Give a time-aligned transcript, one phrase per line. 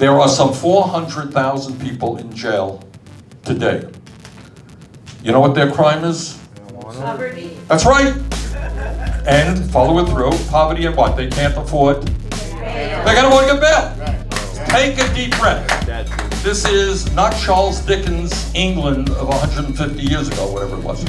[0.00, 2.82] There are some 400,000 people in jail
[3.44, 3.86] today.
[5.22, 6.40] You know what their crime is?
[6.80, 7.58] Poverty.
[7.68, 8.14] That's right.
[9.28, 10.30] And follow it through.
[10.48, 11.18] Poverty and what?
[11.18, 12.06] They can't afford.
[12.06, 14.66] They can't afford to get bail.
[14.68, 15.68] Take a deep breath.
[16.42, 21.04] This is not Charles Dickens' England of 150 years ago, whatever it was.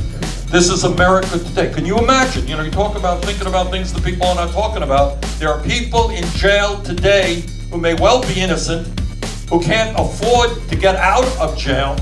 [0.48, 1.72] This is America today.
[1.72, 2.46] Can you imagine?
[2.46, 5.22] You know, you talk about thinking about things that people are not talking about.
[5.40, 8.86] There are people in jail today who may well be innocent,
[9.50, 11.96] who can't afford to get out of jail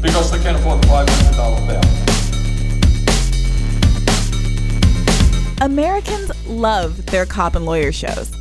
[0.00, 1.82] because they can't afford the $500 bail.
[5.60, 8.32] Americans love their cop and lawyer shows.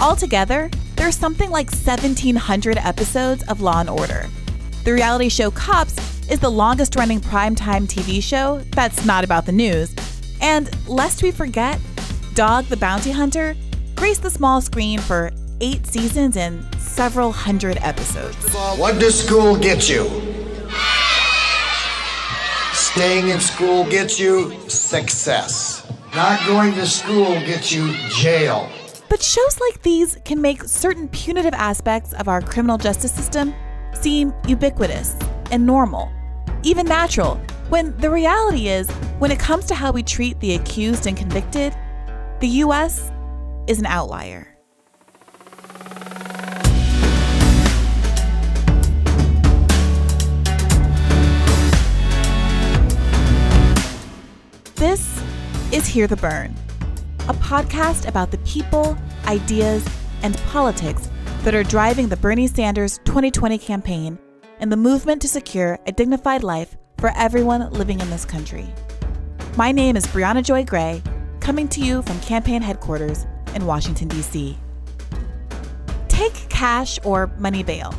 [0.00, 4.28] Altogether, there's something like 1,700 episodes of Law and Order.
[4.84, 5.96] The reality show Cops
[6.28, 9.94] is the longest running primetime TV show that's not about the news.
[10.40, 11.78] And lest we forget,
[12.34, 13.56] Dog the Bounty Hunter
[13.96, 18.36] graced the small screen for eight seasons and several hundred episodes.
[18.78, 20.04] What does school get you?
[22.72, 25.90] Staying in school gets you success.
[26.14, 28.70] Not going to school gets you jail.
[29.08, 33.54] But shows like these can make certain punitive aspects of our criminal justice system
[33.92, 35.16] seem ubiquitous
[35.50, 36.10] and normal,
[36.62, 41.06] even natural, when the reality is, when it comes to how we treat the accused
[41.06, 41.74] and convicted,
[42.40, 43.10] the US
[43.66, 44.56] is an outlier.
[54.76, 55.22] This
[55.72, 56.54] is Hear the Bern,
[57.28, 59.84] a podcast about the people, ideas,
[60.22, 61.08] and politics
[61.42, 64.18] that are driving the Bernie Sanders 2020 campaign
[64.60, 68.72] and the movement to secure a dignified life for everyone living in this country.
[69.56, 71.02] My name is Briahna Joy Gray,
[71.40, 74.56] coming to you from campaign headquarters in Washington, D.C.
[76.08, 77.92] Take cash or money bail.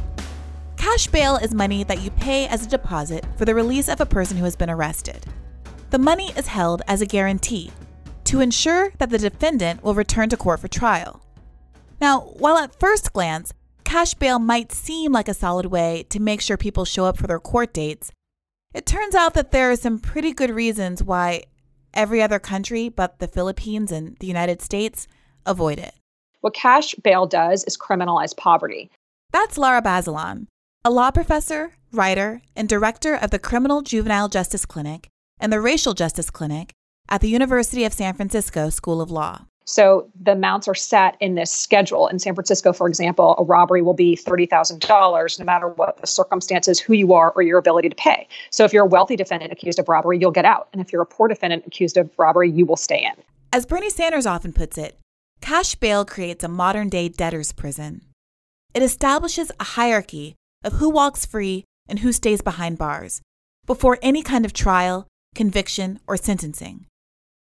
[0.77, 4.05] Cash bail is money that you pay as a deposit for the release of a
[4.05, 5.25] person who has been arrested.
[5.89, 7.71] The money is held as a guarantee
[8.25, 11.21] to ensure that the defendant will return to court for trial.
[11.99, 13.53] Now, while at first glance,
[13.83, 17.27] cash bail might seem like a solid way to make sure people show up for
[17.27, 18.11] their court dates,
[18.73, 21.43] it turns out that there are some pretty good reasons why
[21.93, 25.07] every other country but the Philippines and the United States
[25.47, 25.93] avoid it.
[26.41, 28.91] What cash bail does is criminalize poverty.
[29.31, 30.47] That's Lara Bazelon,
[30.85, 35.09] a law professor, writer, and director of the Criminal Juvenile Justice Clinic
[35.39, 36.73] and the Racial Justice Clinic
[37.09, 39.45] at the University of San Francisco School of Law.
[39.65, 42.07] So the amounts are set in this schedule.
[42.07, 46.79] In San Francisco, for example, a robbery will be $30,000 no matter what the circumstances,
[46.79, 48.29] who you are, or your ability to pay.
[48.49, 50.69] So if you're a wealthy defendant accused of robbery, you'll get out.
[50.71, 53.21] And if you're a poor defendant accused of robbery, you will stay in.
[53.51, 54.97] As Bernie Sanders often puts it,
[55.41, 58.01] cash bail creates a modern day debtor's prison.
[58.73, 63.21] It establishes a hierarchy of who walks free and who stays behind bars
[63.65, 66.85] before any kind of trial, conviction, or sentencing.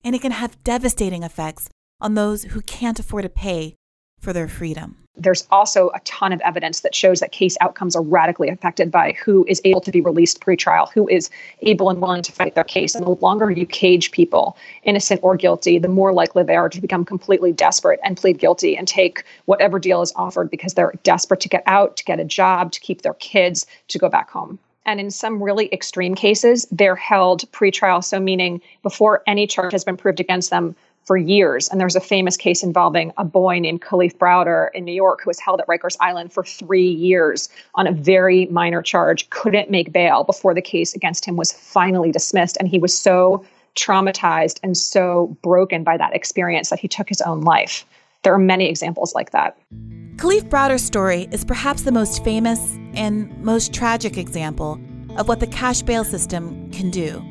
[0.03, 1.69] And it can have devastating effects
[1.99, 3.75] on those who can't afford to pay
[4.21, 4.95] for their freedom.
[5.17, 9.13] There's also a ton of evidence that shows that case outcomes are radically affected by
[9.23, 11.29] who is able to be released pre-trial, who is
[11.63, 12.95] able and willing to fight their case.
[12.95, 16.79] And the longer you cage people, innocent or guilty, the more likely they are to
[16.79, 21.41] become completely desperate and plead guilty and take whatever deal is offered because they're desperate
[21.41, 24.57] to get out, to get a job, to keep their kids, to go back home.
[24.85, 29.83] And in some really extreme cases, they're held pre-trial, so meaning before any charge has
[29.83, 31.67] been proved against them for years.
[31.69, 35.29] And there's a famous case involving a boy named Kalief Browder in New York who
[35.29, 39.91] was held at Rikers Island for three years on a very minor charge, couldn't make
[39.91, 42.57] bail before the case against him was finally dismissed.
[42.57, 43.45] And he was so
[43.75, 47.85] traumatized and so broken by that experience that he took his own life.
[48.23, 49.57] There are many examples like that.
[50.17, 54.79] Kalief Browder's story is perhaps the most famous and most tragic example
[55.17, 57.23] of what the cash bail system can do.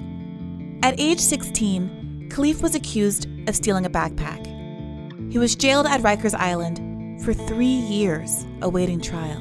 [0.83, 2.00] At age 16,
[2.31, 4.47] Kalief was accused of stealing a backpack.
[5.33, 9.41] He was jailed at Rikers Island for three years awaiting trial,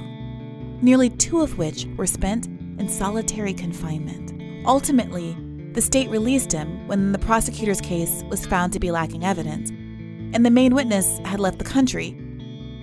[0.81, 4.65] nearly two of which were spent in solitary confinement.
[4.65, 5.37] Ultimately,
[5.73, 10.43] the state released him when the prosecutor's case was found to be lacking evidence, and
[10.43, 12.17] the main witness had left the country,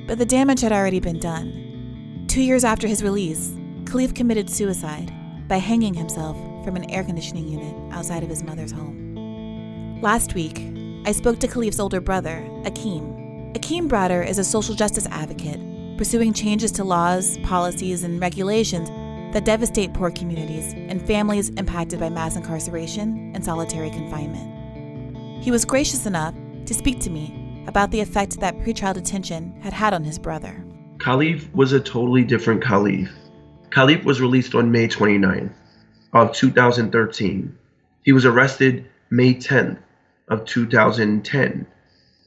[0.07, 2.25] but the damage had already been done.
[2.29, 3.51] Two years after his release,
[3.83, 5.13] Kalief committed suicide
[5.49, 9.06] by hanging himself from an air conditioning unit outside of his mother's home.
[10.03, 10.59] Last week,
[11.07, 13.55] I spoke to Kalief's older brother, Akeem.
[13.55, 15.59] Akeem Browder is a social justice advocate,
[15.97, 18.91] pursuing changes to laws, policies, and regulations
[19.33, 25.43] that devastate poor communities and families impacted by mass incarceration and solitary confinement.
[25.43, 26.35] He was gracious enough
[26.67, 30.63] to speak to me about the effect that pretrial detention had had on his brother.
[30.99, 33.11] Kalief was a totally different Kalief.
[33.71, 35.55] Kalief was released on May 29th
[36.13, 37.59] of 2013.
[38.03, 39.79] He was arrested May 10th
[40.29, 41.67] of 2010.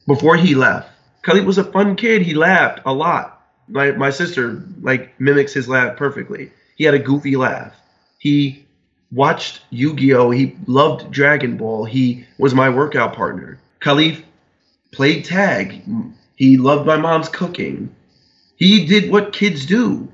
[0.06, 0.90] Before he left,
[1.22, 2.22] Kalief was a fun kid.
[2.22, 3.46] He laughed a lot.
[3.68, 6.50] My, my sister like mimics his laugh perfectly.
[6.76, 7.74] He had a goofy laugh.
[8.18, 8.66] He
[9.12, 10.30] watched Yu-Gi-Oh.
[10.30, 11.84] He loved Dragon Ball.
[11.84, 13.60] He was my workout partner.
[13.80, 14.22] Kalief
[14.92, 15.82] played tag.
[16.36, 17.94] He loved my mom's cooking.
[18.56, 20.12] He did what kids do.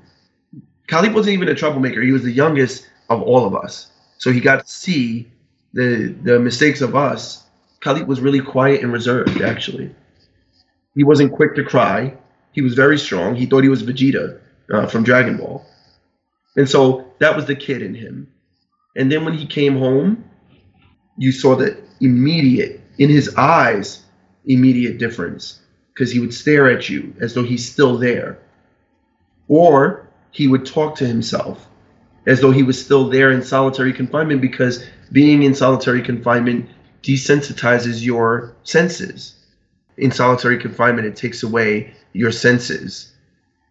[0.87, 2.01] Kalief wasn't even a troublemaker.
[2.01, 3.91] He was the youngest of all of us.
[4.17, 5.29] So he got to see
[5.73, 7.43] the the mistakes of us.
[7.87, 9.89] Kalief was really quiet and reserved, actually.
[10.93, 12.17] He wasn't quick to cry.
[12.51, 13.35] He was very strong.
[13.35, 14.41] He thought he was Vegeta
[14.73, 15.65] uh, from Dragon Ball.
[16.57, 18.29] And so that was the kid in him.
[18.97, 20.25] And then when he came home,
[21.17, 24.03] you saw the immediate, in his eyes,
[24.45, 25.61] immediate difference
[25.93, 28.37] because he would stare at you as though he's still there.
[29.47, 31.65] Or he would talk to himself
[32.25, 34.83] as though he was still there in solitary confinement because
[35.13, 36.69] being in solitary confinement
[37.03, 39.35] desensitizes your senses.
[39.97, 43.13] In solitary confinement, it takes away your senses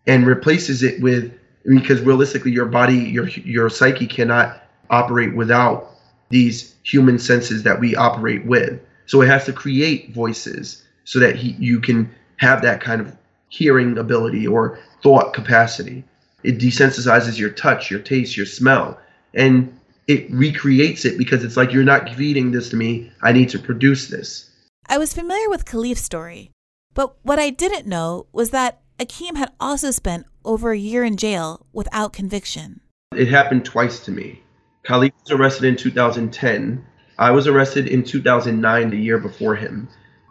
[0.06, 1.32] and replaces it with
[1.64, 5.90] because realistically your body your your psyche cannot operate without
[6.28, 8.80] these human senses that we operate with.
[9.06, 13.16] So it has to create voices so that he, you can have that kind of
[13.48, 16.04] hearing ability or thought capacity.
[16.42, 18.98] It desensitizes your touch your taste your smell.
[19.34, 19.75] And
[20.06, 23.58] it recreates it because it's like you're not feeding this to me i need to
[23.58, 24.50] produce this
[24.88, 26.52] I was familiar with Kalief's story,
[26.94, 31.16] but what I didn't know was that Akeem had also spent over a year in
[31.16, 32.80] jail without conviction.
[33.16, 34.42] It happened twice to me.
[34.86, 36.86] Kalief was arrested in 2010.
[37.18, 39.88] I was arrested in 2009, the year before him.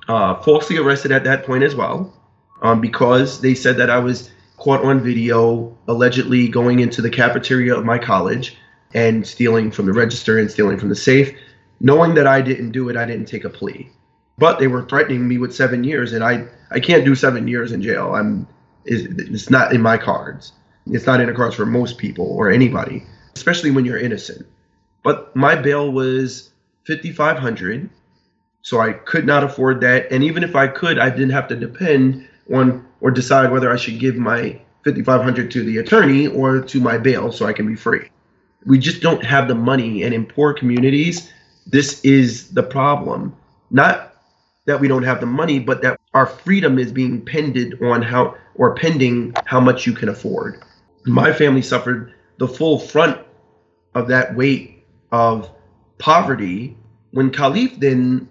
[0.08, 2.14] Uh, falsely arrested at that point as well,
[2.62, 7.76] um, because they said that I was caught on video allegedly going into the cafeteria
[7.76, 8.56] of my college
[8.96, 11.38] and stealing from the register and stealing from the safe.
[11.80, 13.92] Knowing that I didn't do it, I didn't take a plea
[14.38, 17.72] but they were threatening me with seven years, and I I can't do seven years
[17.72, 18.14] in jail.
[18.16, 18.48] I'm
[18.86, 20.54] it's not in my cards.
[20.88, 23.04] It's not in the cards for most people or anybody,
[23.36, 24.46] especially when you're innocent.
[25.04, 26.52] But my bail was
[26.86, 27.90] fifty five hundred,
[28.62, 30.12] so I could not afford that.
[30.12, 33.78] And even if I could, I didn't have to depend on or decide whether I
[33.78, 37.54] should give my fifty five hundred to the attorney or to my bail so I
[37.54, 38.10] can be free.
[38.66, 41.32] We just don't have the money, and in poor communities,
[41.68, 43.36] this is the problem.
[43.72, 44.16] Not
[44.66, 48.36] that we don't have the money, but that our freedom is being pended on how
[48.56, 50.64] or pending how much you can afford.
[51.06, 53.20] My family suffered the full front
[53.94, 55.50] of that weight of
[56.00, 56.76] poverty
[57.12, 58.28] when Kalief then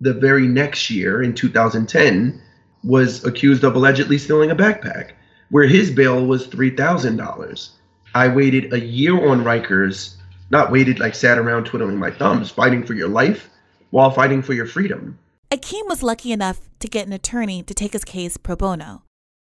[0.00, 2.40] the very next year in 2010
[2.84, 5.12] was accused of allegedly stealing a backpack
[5.50, 7.70] where his bail was $3,000.
[8.18, 10.16] I waited a year on Rikers,
[10.50, 13.48] not waited like sat around twiddling my thumbs, fighting for your life
[13.90, 15.16] while fighting for your freedom.
[15.52, 19.04] Akeem was lucky enough to get an attorney to take his case pro bono.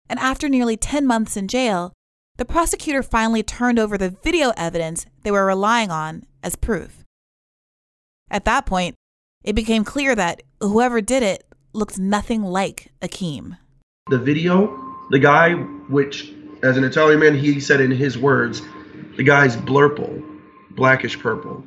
[0.09, 1.93] And after nearly 10 months in jail,
[2.39, 7.05] the prosecutor finally turned over the video evidence they were relying on as proof.
[8.31, 8.95] At that point,
[9.45, 13.59] it became clear that whoever did it looked nothing like Akeem.
[14.09, 15.53] The video, the guy,
[15.91, 16.33] which,
[16.63, 18.63] as an Italian man, he said in his words,
[19.17, 20.23] the guy's blurple,
[20.71, 21.63] blackish purple.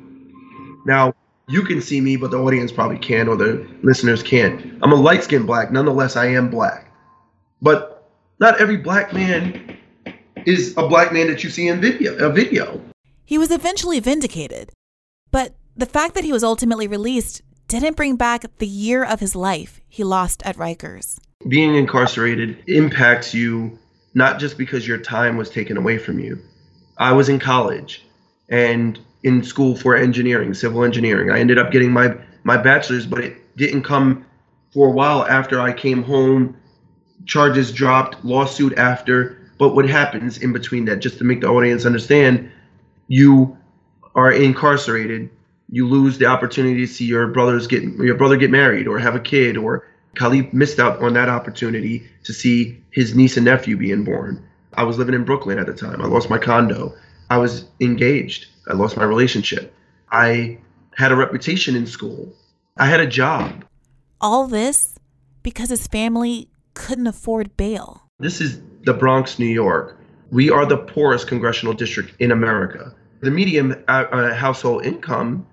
[0.84, 1.14] Now,
[1.48, 4.78] you can see me, but the audience probably can't or the listeners can't.
[4.82, 5.70] I'm a light skinned black.
[5.70, 6.90] Nonetheless, I am black.
[7.62, 9.76] But not every black man
[10.44, 12.80] is a black man that you see in video a video.
[13.24, 14.70] He was eventually vindicated.
[15.30, 19.34] But the fact that he was ultimately released didn't bring back the year of his
[19.34, 21.18] life he lost at Rikers.
[21.48, 23.78] Being incarcerated impacts you
[24.16, 26.38] not just because your time was taken away from you.
[26.96, 28.02] I was in college
[28.48, 31.30] and in school for engineering, civil engineering.
[31.30, 34.24] I ended up getting my my bachelor's, but it didn't come
[34.72, 36.56] for a while after I came home.
[37.26, 39.38] Charges dropped, lawsuit after.
[39.58, 42.50] But what happens in between that, just to make the audience understand,
[43.08, 43.56] you
[44.14, 45.28] are incarcerated.
[45.68, 49.14] You lose the opportunity to see your brothers get your brother get married or have
[49.14, 53.76] a kid, or Kalief missed out on that opportunity to see his niece and nephew
[53.76, 54.42] being born.
[54.74, 56.00] I was living in Brooklyn at the time.
[56.00, 56.94] I lost my condo.
[57.30, 58.46] I was engaged.
[58.68, 59.72] I lost my relationship.
[60.10, 60.58] I
[60.96, 62.32] had a reputation in school.
[62.76, 63.64] I had a job.
[64.20, 64.98] All this
[65.42, 68.02] because his family couldn't afford bail.
[68.18, 69.98] This is the Bronx, New York.
[70.30, 72.94] We are the poorest congressional district in America.
[73.20, 75.46] The median uh, uh household income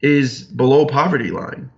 [0.00, 1.70] is below poverty line.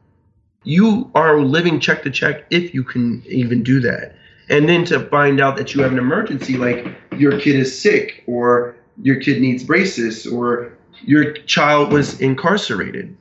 [0.66, 4.16] You are living check to check if you can even do that.
[4.48, 8.24] And then to find out that you have an emergency, like your kid is sick,
[8.26, 13.16] or your kid needs braces, or your child was incarcerated.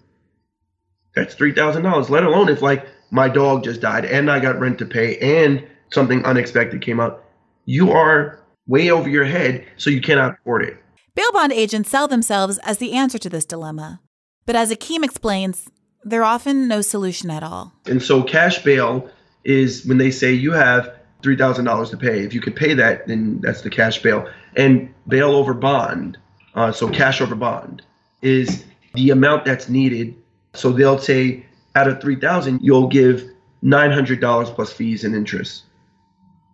[1.16, 2.10] That's three thousand dollars.
[2.10, 5.66] Let alone if like my dog just died and I got rent to pay and
[5.92, 7.24] something unexpected came up.
[7.66, 10.78] You are way over your head, so you cannot afford it.
[11.14, 14.02] Bail bond agents sell themselves as the answer to this dilemma.
[14.48, 15.70] But as Akeem explains,
[16.06, 17.74] they're often no solution at all.
[17.88, 19.10] And so cash bail
[19.44, 20.94] is when they say you have
[21.24, 22.24] $3,000 to pay.
[22.24, 24.30] If you could pay that, then that's the cash bail.
[24.56, 26.18] And bail over bond,
[26.54, 27.82] uh, so cash over bond,
[28.22, 30.16] is the amount that's needed.
[30.54, 31.46] So they'll say
[31.76, 33.28] out of 3000 you'll give
[33.64, 35.64] $900 plus fees and interest.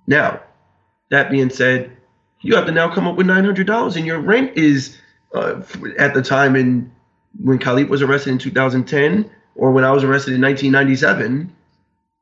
[0.07, 0.41] Now,
[1.09, 1.95] that being said,
[2.39, 4.97] you have to now come up with $900 and your rent is
[5.35, 5.61] uh,
[5.99, 6.91] at the time in
[7.39, 11.51] when Kalief was arrested in 2010 or when I was arrested in 1997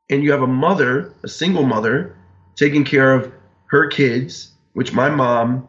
[0.09, 2.15] and you have a mother, a single mother
[2.55, 3.31] taking care of
[3.67, 5.67] her kids, which my mom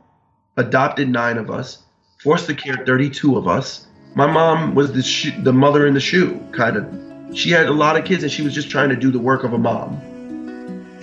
[0.57, 1.83] adopted 9 of us,
[2.23, 3.87] forced to care 32 of us.
[4.14, 7.37] My mom was the sh- the mother in the shoe kind of.
[7.37, 9.45] She had a lot of kids and she was just trying to do the work
[9.45, 10.00] of a mom.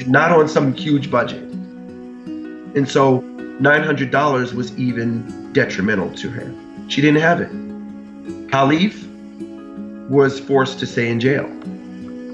[0.05, 1.41] Not on some huge budget.
[1.41, 3.21] And so
[3.61, 6.53] $900 was even detrimental to her.
[6.89, 7.49] She didn't have it.
[8.49, 9.06] Kalief
[10.09, 11.45] was forced to stay in jail.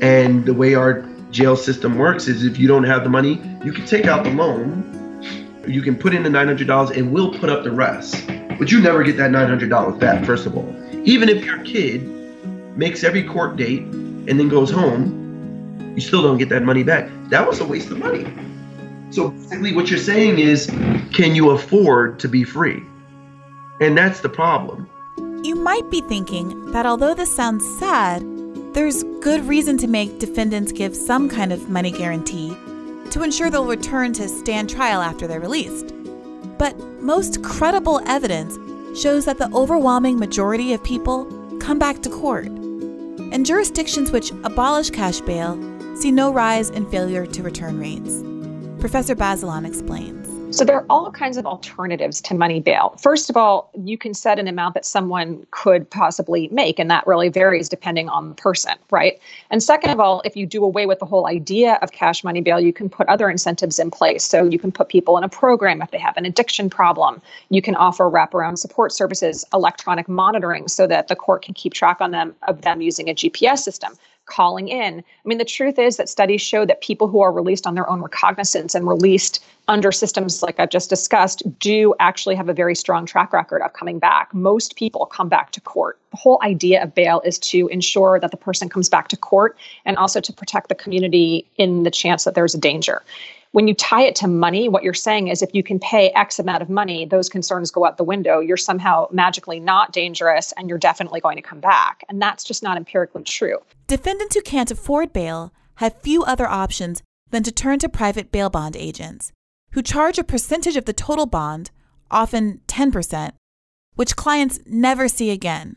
[0.02, 1.02] And the way our
[1.32, 4.32] jail system works is if you don't have the money, you can take out the
[4.32, 4.90] loan,
[5.68, 8.28] you can put in the $900 and we'll put up the rest.
[8.60, 10.76] But you never get that $900 back, first of all.
[11.04, 12.04] Even if your kid
[12.78, 17.10] makes every court date and then goes home, you still don't get that money back.
[17.30, 18.26] That was a waste of money.
[19.10, 20.68] So basically, what you're saying is,
[21.14, 22.82] can you afford to be free?
[23.80, 24.90] And that's the problem.
[25.44, 28.24] You might be thinking that although this sounds sad,
[28.74, 32.56] there's good reason to make defendants give some kind of money guarantee
[33.10, 35.94] to ensure they'll return to stand trial after they're released.
[36.58, 38.58] But most credible evidence
[38.98, 41.26] shows that the overwhelming majority of people
[41.60, 42.48] come back to court.
[42.48, 45.60] And jurisdictions which abolish cash bail
[45.98, 48.24] see no rise in failure to return rates.
[48.80, 50.23] Professor Bazelon explains.
[50.54, 52.96] So there are all kinds of alternatives to money bail.
[53.02, 57.08] First of all, you can set an amount that someone could possibly make, and that
[57.08, 59.20] really varies depending on the person, right?
[59.50, 62.40] And second of all, if you do away with the whole idea of cash money
[62.40, 64.24] bail, you can put other incentives in place.
[64.24, 67.20] So you can put people in a program if they have an addiction problem.
[67.50, 72.00] You can offer wraparound support services, electronic monitoring, so that the court can keep track
[72.00, 73.94] on them of them using a GPS system
[74.26, 75.00] calling in.
[75.00, 77.90] I mean, the truth is that studies show that people who are released on their
[77.90, 82.76] own recognizance and released under systems like I've just discussed do actually have a very
[82.76, 84.34] strong track record of coming back.
[84.34, 85.98] Most people come back to court.
[86.12, 89.58] The whole idea of bail is to ensure that the person comes back to court
[89.86, 93.02] and also to protect the community in the chance that there's a danger
[93.54, 96.40] when you tie it to money, what you're saying is if you can pay X
[96.40, 98.40] amount of money, those concerns go out the window.
[98.40, 102.04] You're somehow magically not dangerous and you're definitely going to come back.
[102.10, 103.60] And that's just not empirically true.
[103.86, 108.50] Defendants who can't afford bail have few other options than to turn to private bail
[108.50, 109.32] bond agents,
[109.74, 111.70] who charge a percentage of the total bond,
[112.10, 113.34] often 10%,
[113.94, 115.76] which clients never see again.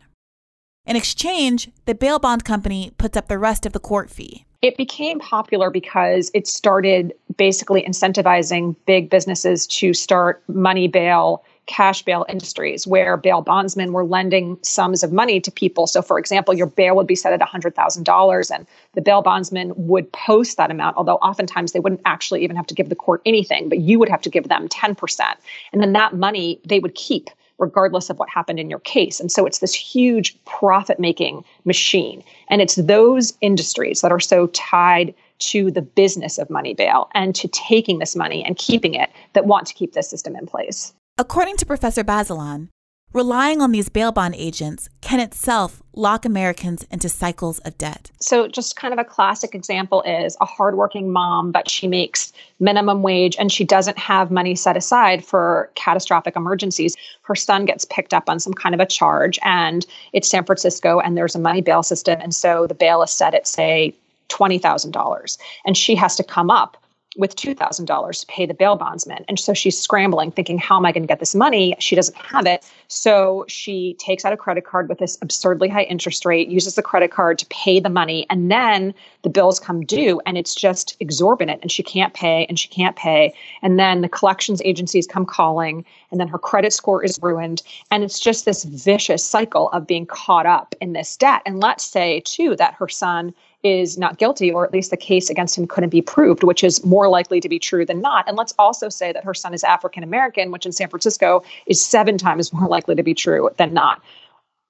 [0.87, 4.45] In exchange, the bail bond company puts up the rest of the court fee.
[4.63, 12.03] It became popular because it started basically incentivizing big businesses to start money bail, cash
[12.03, 15.89] bail industries where bail bondsmen were lending sums of money to people.
[15.89, 20.11] So, for example, your bail would be set at $100,000 and the bail bondsman would
[20.13, 23.69] post that amount, although oftentimes they wouldn't actually even have to give the court anything,
[23.69, 25.21] but you would have to give them 10%.
[25.73, 27.29] And then that money they would keep
[27.59, 29.21] regardless of what happened in your case.
[29.21, 32.23] And so it's this huge profit making machine.
[32.49, 37.35] And it's those industries that are so tied to the business of money bail and
[37.35, 40.95] to taking this money and keeping it that want to keep this system in place.
[41.19, 42.69] According to Professor Bazelon,
[43.17, 48.11] Relying on these bail bond agents can itself lock Americans into cycles of debt.
[48.21, 53.01] So, just kind of a classic example is a hardworking mom, but she makes minimum
[53.01, 56.95] wage and she doesn't have money set aside for catastrophic emergencies.
[57.23, 61.01] Her son gets picked up on some kind of a charge, and it's San Francisco,
[61.01, 62.21] and there's a money bail system.
[62.21, 63.95] And so the bail is set at, say,
[64.29, 65.39] $20,000.
[65.65, 66.77] And she has to come up
[67.17, 69.25] with $2,000 to pay the bail bondsman.
[69.29, 71.75] And so she's scrambling, thinking, how am I going to get this money?
[71.79, 72.65] She doesn't have it.
[72.89, 76.83] So she takes out a credit card with this absurdly high interest rate, uses the
[76.83, 78.27] credit card to pay the money.
[78.31, 82.59] And then the bills come due and it's just exorbitant and she can't pay and
[82.59, 83.35] she can't pay.
[83.63, 87.63] And then the collections agencies come calling and then her credit score is ruined.
[87.91, 91.43] And it's just this vicious cycle of being caught up in this debt.
[91.47, 93.35] And let's say, too, that her son
[93.67, 96.85] is not guilty, or at least the case against him couldn't be proved, which is
[96.85, 98.27] more likely to be true than not.
[98.29, 101.85] And let's also say that her son is African American, which in San Francisco is
[101.85, 104.01] seven times more likely to be true than not.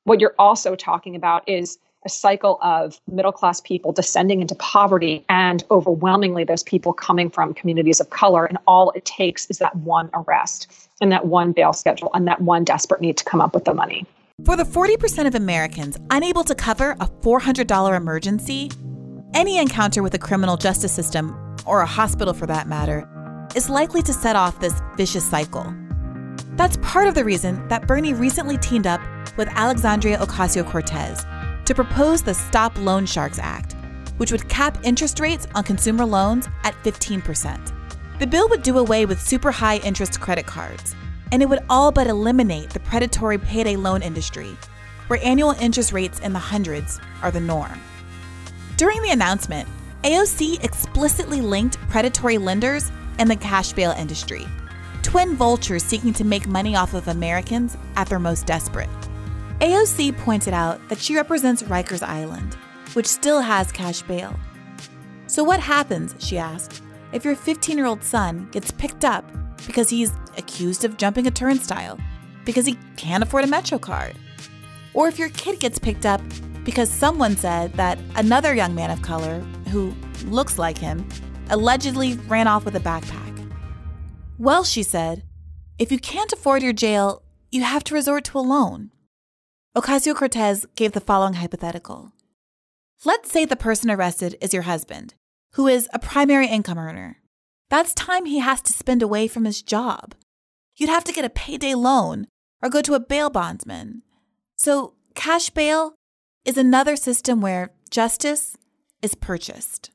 [0.04, 5.24] What you're also talking about is a cycle of middle class people descending into poverty
[5.28, 8.46] and overwhelmingly those people coming from communities of color.
[8.46, 12.40] And all it takes is that one arrest and that one bail schedule and that
[12.40, 14.06] one desperate need to come up with the money.
[14.44, 18.70] For the 40% of Americans unable to cover a $400 emergency,
[19.36, 23.06] any encounter with the criminal justice system, or a hospital for that matter,
[23.54, 25.74] is likely to set off this vicious cycle.
[26.54, 29.00] That's part of the reason that Bernie recently teamed up
[29.36, 31.26] with Alexandria Ocasio Cortez
[31.66, 33.74] to propose the Stop Loan Sharks Act,
[34.16, 38.18] which would cap interest rates on consumer loans at 15%.
[38.18, 40.96] The bill would do away with super high interest credit cards,
[41.30, 44.56] and it would all but eliminate the predatory payday loan industry,
[45.08, 47.78] where annual interest rates in the hundreds are the norm.
[48.76, 49.66] During the announcement,
[50.02, 54.46] AOC explicitly linked predatory lenders and the cash bail industry,
[55.02, 58.90] twin vultures seeking to make money off of Americans at their most desperate.
[59.60, 62.54] AOC pointed out that she represents Rikers Island,
[62.92, 64.38] which still has cash bail.
[65.26, 69.24] So, what happens, she asked, if your 15 year old son gets picked up
[69.66, 71.98] because he's accused of jumping a turnstile,
[72.44, 74.16] because he can't afford a Metro card?
[74.92, 76.20] Or if your kid gets picked up
[76.66, 79.38] because someone said that another young man of color,
[79.70, 79.94] who
[80.24, 81.08] looks like him,
[81.48, 83.50] allegedly ran off with a backpack?
[84.36, 85.22] Well, she said,
[85.78, 88.90] if you can't afford your jail, you have to resort to a loan.
[89.76, 92.12] Ocasio Cortez gave the following hypothetical.
[93.04, 95.14] Let's say the person arrested is your husband,
[95.52, 97.18] who is a primary income earner.
[97.70, 100.14] That's time he has to spend away from his job.
[100.74, 102.26] You'd have to get a payday loan
[102.60, 104.02] or go to a bail bondsman.
[104.56, 105.95] So, cash bail
[106.46, 108.56] is another system where justice
[109.02, 109.90] is purchased.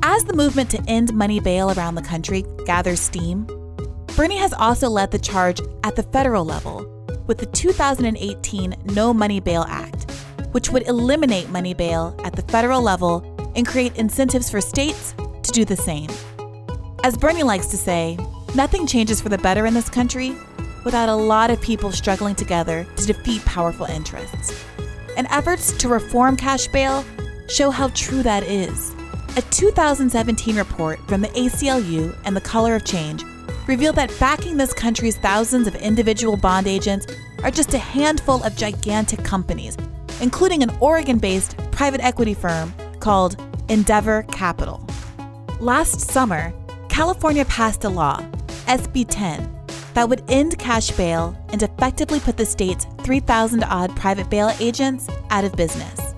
[0.00, 3.46] As the movement to end money bail around the country gathers steam,
[4.16, 6.86] Bernie has also led the charge at the federal level
[7.26, 10.10] with the 2018 No Money Bail Act,
[10.52, 13.24] which would eliminate money bail at the federal level
[13.56, 16.10] and create incentives for states to do the same.
[17.02, 18.18] As Bernie likes to say,
[18.54, 20.36] nothing changes for the better in this country
[20.88, 24.64] without a lot of people struggling together to defeat powerful interests.
[25.18, 27.04] And efforts to reform cash bail
[27.46, 28.94] show how true that is.
[29.36, 33.22] A 2017 report from the ACLU and the Color of Change
[33.66, 37.06] revealed that backing this country's thousands of individual bond agents
[37.42, 39.76] are just a handful of gigantic companies,
[40.22, 43.36] including an Oregon based private equity firm called
[43.68, 44.82] Endeavour Capital.
[45.60, 46.50] Last summer,
[46.88, 48.20] California passed a law,
[48.66, 49.57] SB 10,
[49.98, 55.08] that would end cash bail and effectively put the state's 3,000 odd private bail agents
[55.30, 56.14] out of business.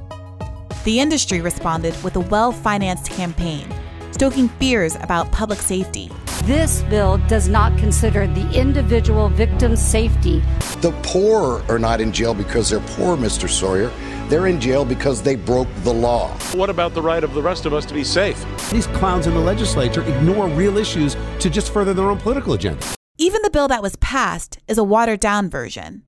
[0.85, 3.67] The industry responded with a well financed campaign,
[4.13, 6.11] stoking fears about public safety
[6.45, 10.41] this bill does not consider the individual victim's safety.
[10.81, 13.49] The poor are not in jail because they're poor, Mr.
[13.49, 13.91] Sawyer.
[14.29, 16.31] They're in jail because they broke the law.
[16.55, 18.43] What about the right of the rest of us to be safe?
[18.71, 22.85] These clowns in the legislature ignore real issues to just further their own political agenda.
[23.21, 26.05] Even the bill that was passed is a watered down version.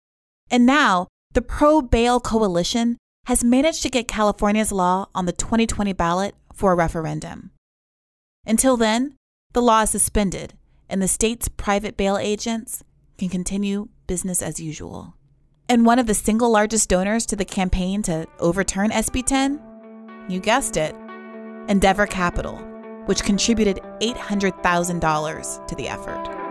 [0.51, 2.97] And now, the pro bail coalition
[3.27, 7.51] has managed to get California's law on the 2020 ballot for a referendum.
[8.47, 9.15] Until then,
[9.53, 10.55] the law is suspended,
[10.89, 12.83] and the state's private bail agents
[13.19, 15.15] can continue business as usual.
[15.69, 19.61] And one of the single largest donors to the campaign to overturn SB 10?
[20.31, 20.97] You guessed it
[21.69, 22.57] Endeavour Capital,
[23.05, 26.42] which contributed $800,000 to the effort.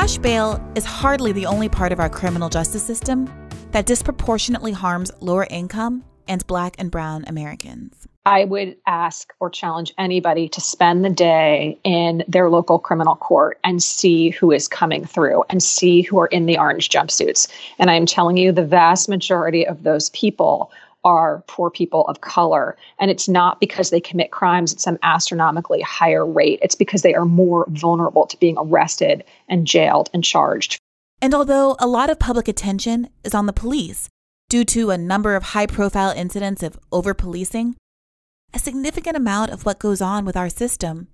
[0.00, 3.28] Cash bail is hardly the only part of our criminal justice system
[3.72, 8.08] that disproportionately harms lower income and Black and Brown Americans.
[8.24, 13.58] I would ask or challenge anybody to spend the day in their local criminal court
[13.62, 17.46] and see who is coming through and see who are in the orange jumpsuits.
[17.78, 20.72] And I'm telling you, the vast majority of those people
[21.04, 22.76] are poor people of color.
[22.98, 27.14] And it's not because they commit crimes at some astronomically higher rate, it's because they
[27.14, 30.78] are more vulnerable to being arrested and jailed and charged.
[31.22, 34.08] And although a lot of public attention is on the police
[34.48, 37.76] due to a number of high profile incidents of over policing,
[38.52, 41.08] a significant amount of what goes on with our system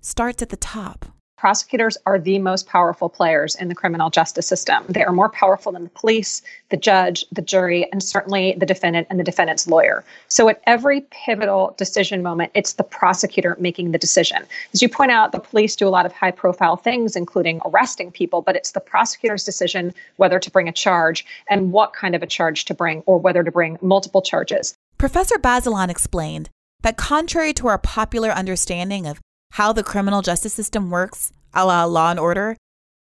[0.00, 1.06] starts at the top.
[1.36, 4.84] Prosecutors are the most powerful players in the criminal justice system.
[4.88, 9.06] They are more powerful than the police, the judge, the jury, and certainly the defendant
[9.10, 10.02] and the defendant's lawyer.
[10.28, 14.44] So at every pivotal decision moment, it's the prosecutor making the decision.
[14.72, 18.10] As you point out, the police do a lot of high profile things, including arresting
[18.10, 22.22] people, but it's the prosecutor's decision whether to bring a charge and what kind of
[22.22, 24.74] a charge to bring or whether to bring multiple charges.
[24.96, 26.48] Professor Bazelon explained
[26.80, 29.20] that contrary to our popular understanding of
[29.52, 32.56] how the criminal justice system works, a la law and order,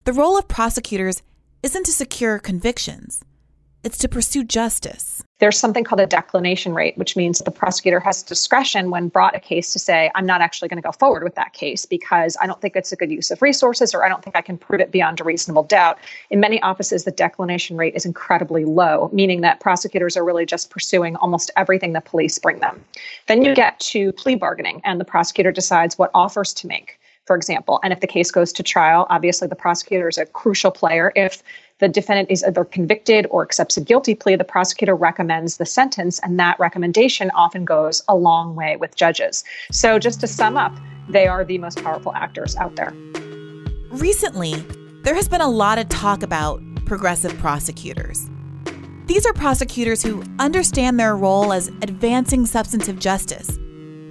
[0.05, 1.21] the role of prosecutors
[1.61, 3.23] isn't to secure convictions,
[3.83, 5.23] it's to pursue justice.
[5.39, 9.41] There's something called a declination rate, which means the prosecutor has discretion when brought a
[9.41, 12.47] case to say, I'm not actually going to go forward with that case because I
[12.47, 14.79] don't think it's a good use of resources or I don't think I can prove
[14.79, 15.99] it beyond a reasonable doubt.
[16.29, 20.69] In many offices, the declination rate is incredibly low, meaning that prosecutors are really just
[20.69, 22.81] pursuing almost everything the police bring them.
[23.27, 27.35] Then you get to plea bargaining, and the prosecutor decides what offers to make for
[27.35, 27.79] example.
[27.83, 31.11] And if the case goes to trial, obviously the prosecutor is a crucial player.
[31.15, 31.41] If
[31.79, 36.19] the defendant is either convicted or accepts a guilty plea, the prosecutor recommends the sentence,
[36.19, 39.43] and that recommendation often goes a long way with judges.
[39.71, 40.77] So, just to sum up,
[41.09, 42.93] they are the most powerful actors out there.
[43.89, 44.55] Recently,
[45.03, 48.29] there has been a lot of talk about progressive prosecutors.
[49.05, 53.59] These are prosecutors who understand their role as advancing substantive justice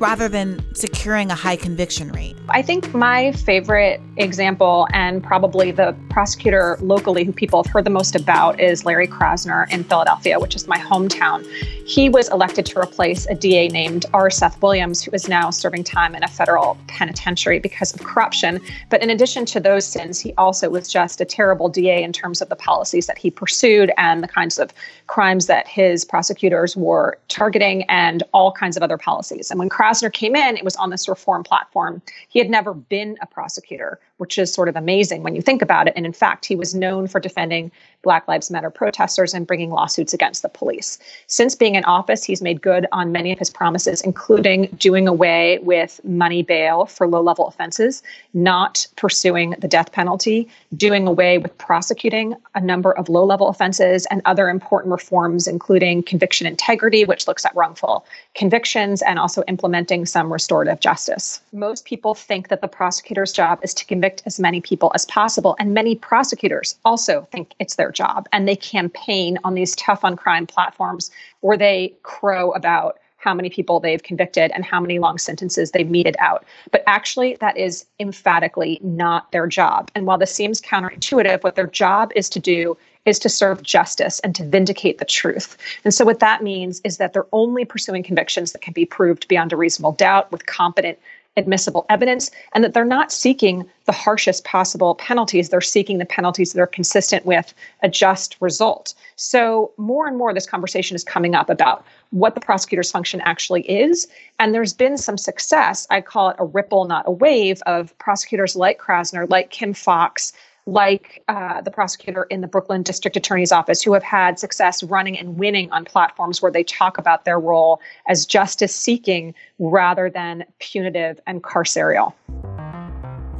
[0.02, 2.36] rather than securing a high conviction rate?
[2.48, 7.90] I think my favorite example, and probably the prosecutor locally who people have heard the
[7.90, 11.44] most about, is Larry Krasner in Philadelphia, which is my hometown.
[11.86, 14.28] He was elected to replace a DA named R.
[14.28, 18.60] Seth Williams, who is now serving time in a federal penitentiary because of corruption.
[18.90, 22.42] But in addition to those sins, he also was just a terrible DA in terms
[22.42, 24.72] of the policies that he pursued and the kinds of
[25.06, 29.50] crimes that his prosecutors were targeting and all kinds of other policies.
[29.50, 32.02] And when Krasner came in, it was on this reform platform.
[32.28, 35.88] He had never been a prosecutor, which is sort of amazing when you think about
[35.88, 35.94] it.
[35.96, 40.12] And in fact, he was known for defending Black Lives Matter protesters and bringing lawsuits
[40.12, 40.98] against the police.
[41.28, 45.58] Since being in office, he's made good on many of his promises, including doing away
[45.62, 48.02] with money bail for low level offenses,
[48.34, 54.06] not pursuing the death penalty, doing away with prosecuting a number of low level offenses,
[54.06, 60.04] and other important reforms, including conviction integrity, which looks at wrongful convictions, and also implementing
[60.06, 61.40] some restorative justice.
[61.52, 65.54] Most people think that the prosecutor's job is to convict as many people as possible,
[65.58, 70.16] and many prosecutors also think it's their job and they campaign on these tough on
[70.16, 75.16] crime platforms where they crow about how many people they've convicted and how many long
[75.16, 76.44] sentences they've meted out.
[76.72, 79.90] But actually, that is emphatically not their job.
[79.94, 84.18] And while this seems counterintuitive, what their job is to do is to serve justice
[84.20, 85.56] and to vindicate the truth.
[85.84, 89.28] And so, what that means is that they're only pursuing convictions that can be proved
[89.28, 90.98] beyond a reasonable doubt with competent
[91.36, 95.48] admissible evidence and that they're not seeking the harshest possible penalties.
[95.48, 98.94] They're seeking the penalties that are consistent with a just result.
[99.16, 103.62] So, more and more, this conversation is coming up about what the prosecutor's function actually
[103.62, 104.06] is.
[104.38, 105.86] And there's been some success.
[105.90, 110.32] I call it a ripple, not a wave, of prosecutors like Krasner, like Kim Foxx,
[110.66, 115.18] like uh, the prosecutor in the Brooklyn District Attorney's Office, who have had success running
[115.18, 120.44] and winning on platforms where they talk about their role as justice seeking rather than
[120.60, 122.12] punitive and carceral.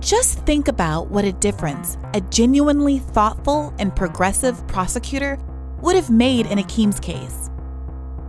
[0.01, 5.39] Just think about what a difference a genuinely thoughtful and progressive prosecutor
[5.81, 7.51] would have made in Akeem's case.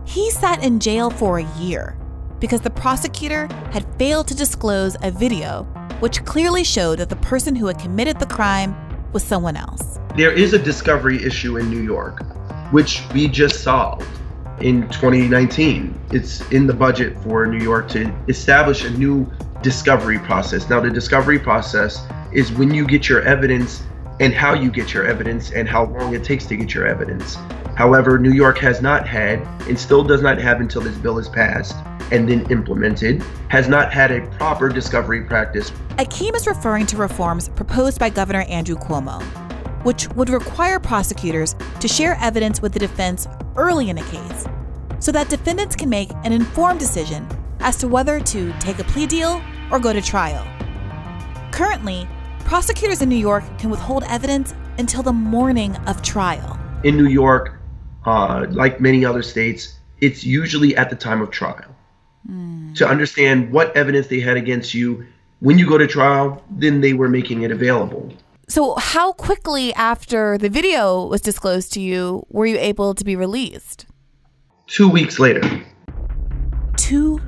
[0.06, 1.98] He sat in jail for a year
[2.38, 5.66] because the prosecutor had failed to disclose a video
[6.00, 8.76] which clearly showed that the person who had committed the crime
[9.14, 9.98] was someone else.
[10.16, 12.22] There is a discovery issue in New York,
[12.72, 14.06] which we just solved
[14.60, 15.98] in 2019.
[16.10, 19.30] It's in the budget for New York to establish a new
[19.62, 20.68] discovery process.
[20.68, 23.82] Now, the discovery process is when you get your evidence
[24.20, 27.36] and how you get your evidence and how long it takes to get your evidence.
[27.76, 31.28] However, New York has not had and still does not have until this bill is
[31.28, 31.76] passed
[32.12, 35.70] and then implemented, has not had a proper discovery practice.
[35.98, 39.22] Akeem is referring to reforms proposed by Governor Andrew Cuomo,
[39.84, 44.46] which would require prosecutors to share evidence with the defense early in a case
[45.00, 47.26] so that defendants can make an informed decision
[47.60, 50.46] as to whether to take a plea deal or go to trial.
[51.50, 52.08] Currently,
[52.40, 56.58] prosecutors in New York can withhold evidence until the morning of trial.
[56.84, 57.53] In New York,
[58.04, 61.74] uh, like many other states, it's usually at the time of trial.
[62.30, 62.74] Mm.
[62.76, 65.06] To understand what evidence they had against you
[65.40, 68.12] when you go to trial, then they were making it available.
[68.48, 73.16] So, how quickly after the video was disclosed to you were you able to be
[73.16, 73.86] released?
[74.66, 75.42] Two weeks later.
[76.76, 77.20] Two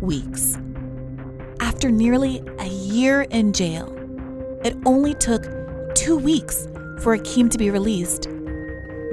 [0.00, 0.58] weeks.
[1.60, 3.90] After nearly a year in jail,
[4.64, 5.44] it only took
[5.94, 6.66] two weeks
[7.00, 8.28] for Akeem to be released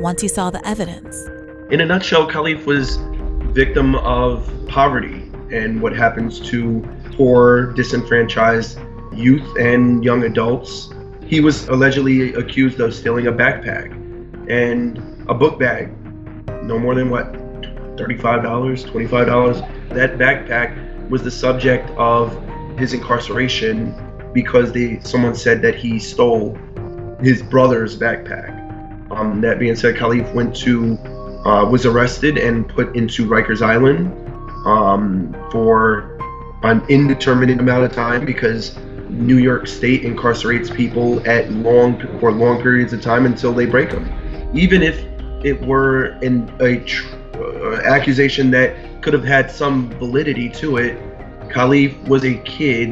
[0.02, 1.28] once he saw the evidence.
[1.70, 2.98] In a nutshell, Kalief was
[3.54, 6.82] victim of poverty and what happens to
[7.16, 8.80] poor, disenfranchised
[9.14, 10.90] youth and young adults.
[11.26, 13.92] He was allegedly accused of stealing a backpack
[14.50, 14.98] and
[15.30, 15.92] a book bag,
[16.64, 17.32] no more than what,
[17.98, 19.90] $35, $25.
[19.90, 22.36] That backpack was the subject of
[22.78, 23.94] his incarceration
[24.34, 26.58] because they someone said that he stole
[27.22, 28.61] his brother's backpack.
[29.22, 30.98] Um, that being said, Kalief went to
[31.46, 34.08] uh, was arrested and put into Rikers Island
[34.66, 36.18] um, for
[36.64, 38.78] an indeterminate amount of time because
[39.10, 43.92] New York State incarcerates people at long for long periods of time until they break
[43.92, 44.10] them.
[44.56, 45.06] Even if
[45.46, 50.98] it were an a tr- uh, accusation that could have had some validity to it,
[51.50, 52.90] Kalief was a kid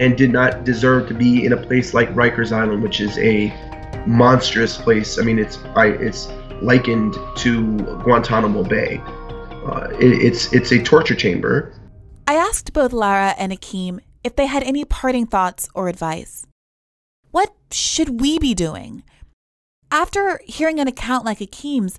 [0.00, 3.52] and did not deserve to be in a place like Rikers Island, which is a
[4.06, 5.18] monstrous place.
[5.18, 6.28] I mean, it's I, it's
[6.60, 9.00] likened to Guantanamo Bay.
[9.04, 11.74] Uh, it, it's it's a torture chamber.
[12.26, 16.46] I asked both Lara and Akeem if they had any parting thoughts or advice.
[17.30, 19.02] What should we be doing?
[19.90, 21.98] After hearing an account like Akeem's,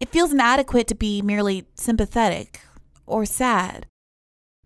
[0.00, 2.60] it feels inadequate to be merely sympathetic
[3.06, 3.86] or sad.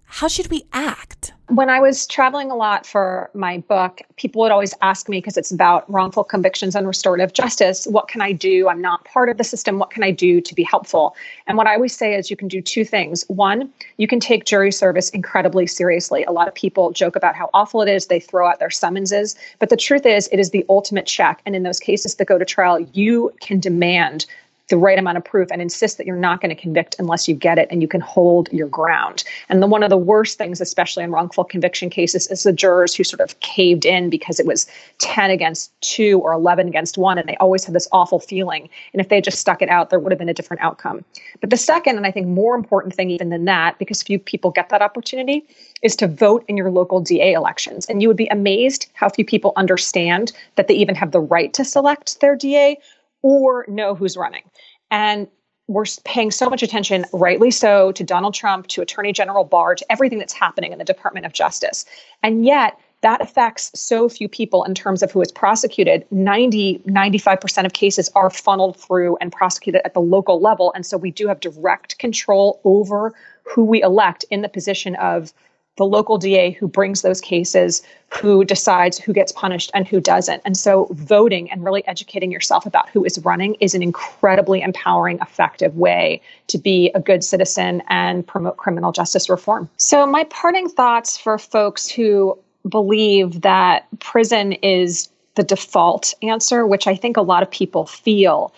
[0.09, 1.33] How should we act?
[1.49, 5.37] When I was traveling a lot for my book, people would always ask me because
[5.37, 8.69] it's about wrongful convictions and restorative justice, what can I do?
[8.69, 9.79] I'm not part of the system.
[9.79, 11.15] What can I do to be helpful?
[11.47, 13.25] And what I always say is you can do two things.
[13.29, 16.25] One, you can take jury service incredibly seriously.
[16.25, 18.07] A lot of people joke about how awful it is.
[18.07, 19.37] They throw out their summonses.
[19.59, 21.43] But the truth is, it is the ultimate check.
[21.47, 24.27] And in those cases that go to trial, you can demand
[24.69, 27.35] the right amount of proof and insist that you're not going to convict unless you
[27.35, 29.23] get it and you can hold your ground.
[29.49, 32.95] And the, one of the worst things, especially in wrongful conviction cases, is the jurors
[32.95, 34.67] who sort of caved in because it was
[34.99, 38.69] 10 against 2 or 11 against 1, and they always had this awful feeling.
[38.93, 41.05] And if they just stuck it out, there would have been a different outcome.
[41.41, 44.51] But the second, and I think more important thing even than that, because few people
[44.51, 45.45] get that opportunity,
[45.83, 47.87] is to vote in your local DA elections.
[47.87, 51.53] And you would be amazed how few people understand that they even have the right
[51.55, 52.79] to select their DA
[53.27, 54.45] or know who's running.
[54.93, 55.27] And
[55.67, 59.85] we're paying so much attention, rightly so, to Donald Trump, to Attorney General Barr, to
[59.91, 61.85] everything that's happening in the Department of Justice.
[62.23, 66.07] And yet, that affects so few people in terms of who is prosecuted.
[66.13, 70.73] 90, 95% of cases are funneled through and prosecuted at the local level.
[70.75, 73.13] And so we do have direct control over
[73.43, 75.33] who we elect in the position of
[75.77, 80.43] the local DA who brings those cases, who decides who gets punished and who doesn't.
[80.45, 85.19] And so voting and really educating yourself about who is running is an incredibly empowering,
[85.21, 89.69] effective way to be a good citizen and promote criminal justice reform.
[89.77, 96.87] So, my parting thoughts for folks who believe that prison is the default answer, which
[96.87, 98.53] I think a lot of people feel,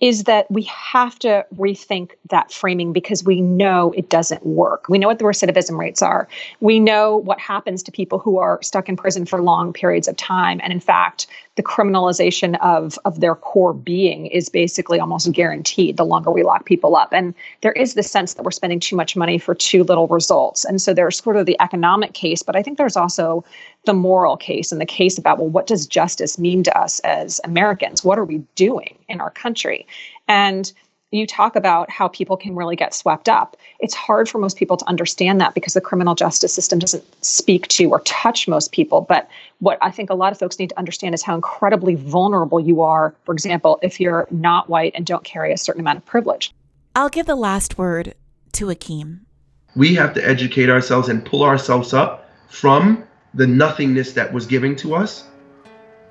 [0.00, 4.88] is that we have to rethink that framing because we know it doesn't work.
[4.88, 6.26] We know what the recidivism rates are.
[6.60, 10.16] We know what happens to people who are stuck in prison for long periods of
[10.16, 10.60] time.
[10.62, 16.06] And in fact, the criminalization of, of their core being is basically almost guaranteed the
[16.06, 17.12] longer we lock people up.
[17.12, 20.64] And there is this sense that we're spending too much money for too little results.
[20.64, 23.44] And so there's sort of the economic case, but I think there's also
[23.86, 27.40] the moral case and the case about, well, what does justice mean to us as
[27.44, 28.04] Americans?
[28.04, 29.86] What are we doing in our country?
[30.28, 30.70] And
[31.12, 33.56] you talk about how people can really get swept up.
[33.80, 37.66] It's hard for most people to understand that because the criminal justice system doesn't speak
[37.68, 39.00] to or touch most people.
[39.00, 42.60] But what I think a lot of folks need to understand is how incredibly vulnerable
[42.60, 46.06] you are, for example, if you're not white and don't carry a certain amount of
[46.06, 46.52] privilege.
[46.94, 48.14] I'll give the last word
[48.52, 49.20] to Akeem.
[49.74, 54.74] We have to educate ourselves and pull ourselves up from the nothingness that was given
[54.76, 55.28] to us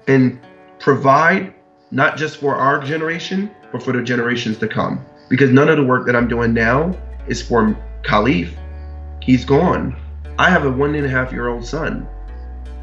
[0.08, 0.40] and
[0.80, 1.54] provide
[1.92, 5.06] not just for our generation, but for the generations to come.
[5.30, 8.52] Because none of the work that I'm doing now is for Kalief.
[9.22, 9.96] He's gone.
[10.38, 12.08] I have a one and a half year old son.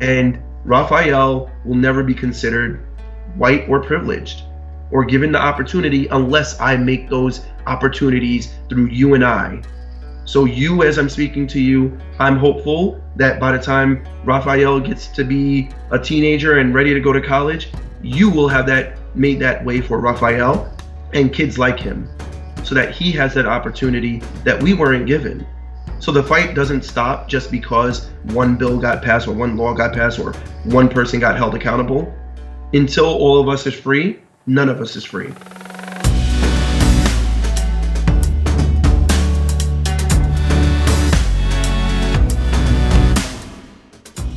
[0.01, 2.87] And Raphael will never be considered
[3.37, 4.43] white or privileged
[4.91, 9.63] or given the opportunity unless I make those opportunities through you and I.
[10.27, 15.07] So, you, as I'm speaking to you, I'm hopeful that by the time Raphael gets
[15.09, 17.71] to be a teenager and ready to go to college,
[18.03, 20.73] you will have that made that way for Raphael
[21.15, 22.09] and kids like him
[22.65, 25.47] so that he has that opportunity that we weren't given.
[26.01, 29.95] So the fight doesn't stop just because one bill got passed or one law got
[29.95, 30.33] passed or
[30.65, 32.13] one person got held accountable.
[32.73, 35.33] Until all of us is free, none of us is free.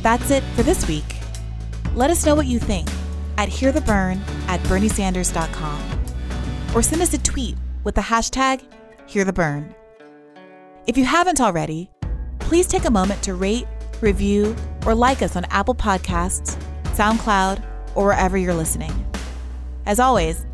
[0.02, 1.16] That's it for this week.
[1.94, 2.88] Let us know what you think
[3.36, 6.00] at hearthebern at berniesanders.com
[6.74, 8.62] or send us a tweet with the hashtag
[9.06, 9.74] hearthebern.
[10.86, 11.90] If you haven't already,
[12.38, 13.66] please take a moment to rate,
[14.00, 16.60] review, or like us on Apple Podcasts,
[16.94, 17.62] SoundCloud,
[17.94, 18.92] or wherever you're listening.
[19.86, 20.46] As always,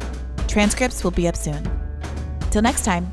[0.48, 1.68] transcripts will be up soon.
[2.50, 3.12] Till next time.